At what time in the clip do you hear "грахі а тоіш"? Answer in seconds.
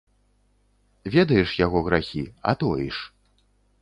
1.89-2.97